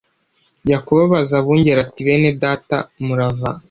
[0.71, 3.49] yakobo abaza abungeri ati bene data murava